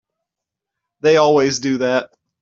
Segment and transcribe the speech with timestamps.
[1.01, 2.09] They always do that.